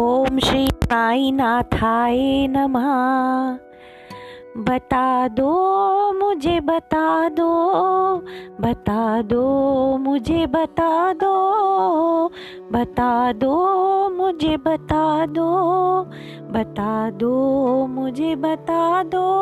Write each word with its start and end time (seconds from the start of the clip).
ओम 0.00 0.38
श्री 0.38 0.66
साई 0.66 0.68
साईनाथाय 0.84 2.46
नमः। 2.50 2.86
बता 4.64 5.28
दो, 5.28 5.52
मुझे 6.12 6.60
बता 6.60 7.28
दो 7.28 7.74
बता 8.60 9.22
दो, 9.22 9.42
मुझे 9.96 10.46
बता 10.46 11.12
दो 11.12 11.34
बता 12.72 13.32
दो, 13.32 13.54
मुझे 14.10 14.56
बता 14.56 15.26
दो 15.26 15.50
बता 16.50 17.10
दो, 17.10 17.86
मुझे 17.86 18.36
बता 18.36 19.02
दो। 19.02 19.36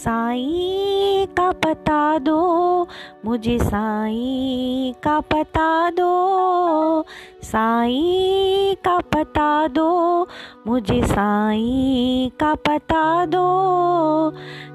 साई 0.00 1.26
का 1.36 1.52
पता 1.52 2.18
दो, 2.18 2.86
मुझे 3.24 3.58
साई 3.58 4.94
का 5.02 5.20
पता 5.20 5.90
दो। 5.90 7.04
साई 7.42 8.76
का 8.84 8.98
पता 8.98 9.68
दो, 9.68 10.26
मुझे 10.66 11.02
साई 11.06 12.32
का 12.40 12.54
पता 12.54 13.26
दो। 13.26 13.46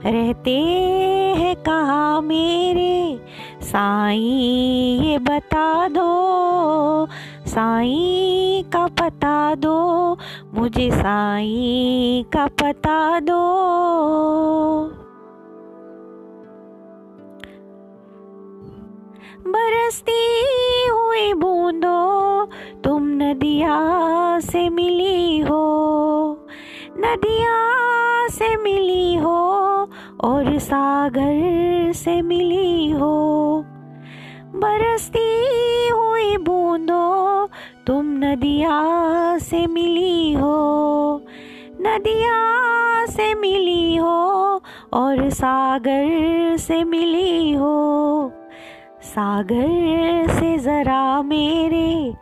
रहते 0.06 0.60
हैं 1.38 1.56
कहाँ 1.56 2.22
मेरे? 2.22 3.22
साई 3.62 4.20
ये 5.04 5.18
बता 5.18 5.88
दो। 5.88 6.12
साई 7.46 8.66
का 8.74 8.88
पता 8.88 9.56
दो, 9.56 10.18
मुझे 10.54 10.92
साई 10.92 12.26
का 12.34 12.48
पता 12.48 13.20
दो। 13.20 13.56
बरसती 19.48 20.88
हुई 20.88 21.34
बूंदो 21.34 22.46
तुम 22.84 23.04
नदिया 23.08 23.76
से 24.40 24.70
मिली 24.70 25.40
हो। 25.40 25.64
नदिया 26.98 27.58
से 28.28 28.58
मिली 28.58 29.16
हो 29.16 29.38
और 30.24 30.60
सागर 30.60 31.94
से 31.94 32.22
मिली 32.22 32.90
हो। 32.90 33.14
बरसती 34.56 35.90
हुई 35.90 36.38
बूंदो 36.38 37.48
तुम 37.88 38.06
नदिया 38.06 38.80
से 39.38 39.68
मिली 39.68 40.34
हो। 40.34 41.22
नदिया 41.82 42.42
से 43.06 43.34
मिली 43.36 43.96
हो 43.96 44.62
और 44.94 45.30
सागर 45.30 46.58
से 46.58 46.84
मिली 46.84 47.54
हो। 47.54 48.32
सागर 49.06 50.28
से 50.40 50.58
ज़रा 50.58 51.22
मेरे 51.22 52.14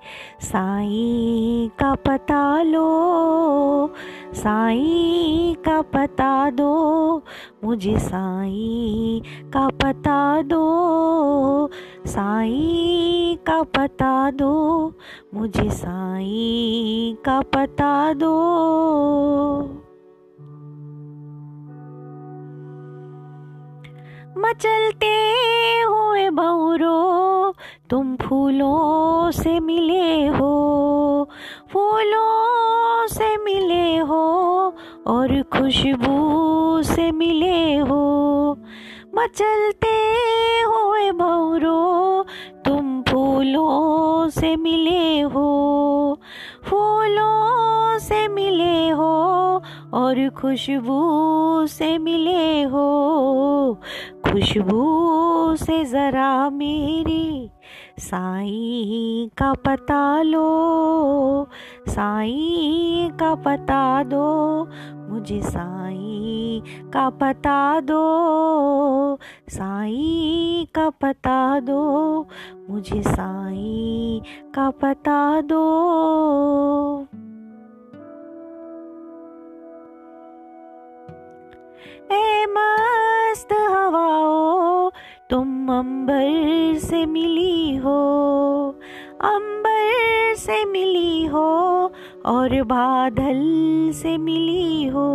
साई 0.41 1.71
का 1.79 1.95
पता 1.95 2.63
लो, 2.63 3.93
साई 4.33 5.55
का 5.65 5.81
पता 5.81 6.49
दो, 6.49 7.23
मुझे 7.63 7.99
साई 7.99 9.21
का 9.53 9.67
पता 9.83 10.41
दो, 10.41 11.69
साई 12.05 13.39
का 13.47 13.63
पता 13.63 14.31
दो, 14.31 14.93
मुझे 15.33 15.69
साई 15.69 17.17
का 17.25 17.41
पता 17.41 18.13
दो। 18.13 18.33
मचलते 24.37 25.13
हुए 25.81 26.29
बौरो 26.29 26.52
तुम 27.93 28.15
फूलों 28.15 29.31
से 29.31 29.59
मिले 29.59 30.27
हो, 30.27 31.29
फूलों 31.73 33.07
से 33.07 33.37
मिले 33.37 33.97
हो 33.97 34.23
और 35.07 35.41
खुशबू 35.43 36.81
से 36.83 37.11
मिले 37.11 37.77
हो। 37.77 38.01
मचलते 39.15 39.93
हुए 40.61 41.11
बौरो 41.11 42.23
तुम 42.65 43.01
फूलों 43.01 44.29
से 44.29 44.55
मिले 44.55 45.21
हो, 45.21 46.19
फूलों 46.63 47.99
से 47.99 48.27
मिले 48.27 48.89
हो 48.89 49.13
और 49.93 50.29
खुशबू 50.29 51.67
से 51.67 51.97
मिले 51.97 52.63
हो। 52.63 52.89
खुशबू 54.25 55.55
से 55.55 55.83
ज़रा 55.85 56.49
मेरी 56.49 57.49
साई 57.99 59.29
का 59.37 59.53
पता 59.53 60.21
लो, 60.21 61.47
साई 61.87 63.09
का 63.19 63.35
पता 63.35 64.03
दो, 64.03 64.67
मुझे 65.09 65.41
साई 65.41 66.63
का 66.93 67.09
पता 67.09 67.79
दो, 67.79 69.19
साई 69.49 70.67
का 70.75 70.89
पता 70.89 71.59
दो, 71.59 72.27
मुझे 72.69 73.01
साई 73.01 74.21
का 74.55 74.69
पता 74.69 75.41
दो। 75.41 75.63
ए 82.11 82.45
तुम 82.45 83.22
अंबर 85.73 86.79
से 86.79 87.05
मिली 87.05 87.75
हो, 87.75 87.99
अंबर 89.21 90.35
से 90.37 90.63
मिली 90.65 91.25
हो 91.25 91.47
और 92.25 92.61
बादल 92.63 93.41
से 93.93 94.17
मिली 94.17 94.87
हो। 94.87 95.07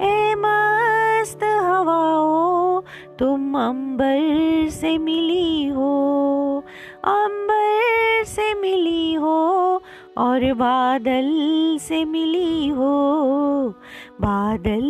ए 0.00 0.34
मस्त 0.38 1.44
हवाओ, 1.44 2.80
तुम 3.18 3.58
अंबर 3.58 4.68
से 4.70 4.96
मिली 4.98 5.66
हो, 5.68 6.64
अंबर 7.04 8.24
से 8.26 8.54
मिली 8.54 9.14
हो 9.14 9.36
और 10.18 10.52
बादल 10.54 11.28
से 11.80 12.04
मिली 12.04 12.68
हो, 12.68 13.68
बादल 14.20 14.86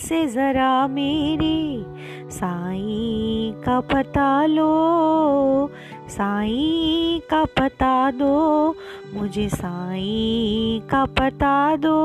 से 0.00 0.26
ज़रा 0.26 0.86
मेरे 0.88 1.84
साई 2.30 3.52
का 3.64 3.80
पता 3.80 4.46
लो, 4.46 5.70
साई 6.08 7.22
का 7.30 7.44
पता 7.58 8.10
दो, 8.10 8.74
मुझे 9.14 9.48
साई 9.48 10.82
का 10.90 11.04
पता 11.04 11.76
दो, 11.76 11.96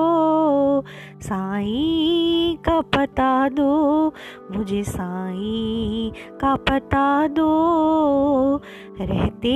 साई 1.21 2.57
का 2.65 2.81
पता 2.81 3.49
दो, 3.49 4.13
मुझे 4.51 4.83
साई 4.83 6.11
का 6.41 6.55
पता 6.55 7.27
दो। 7.27 7.51
रहते 9.01 9.53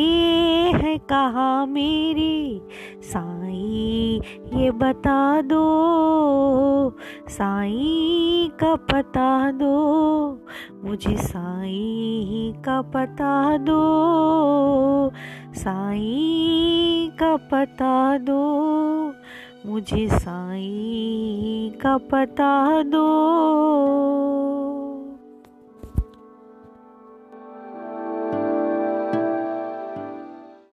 हैं 0.76 1.00
कहाँ 1.00 1.66
मेरे? 1.66 2.62
साई, 3.02 4.22
ये 4.54 4.72
बता 4.72 5.42
दो। 5.42 5.78
साई 7.28 8.52
का 8.60 8.76
पता 8.76 9.52
दो। 9.52 10.40
मुझे 10.84 11.18
साई 11.18 12.54
का 12.66 12.82
पता 12.82 13.58
दो। 13.58 15.12
साई 15.54 17.12
का 17.20 17.36
पता 17.36 18.18
दो। 18.18 18.58
मुझे 19.66 20.08
साई 20.08 21.72
का 21.82 21.98
पता 21.98 22.84
दो। 22.84 23.18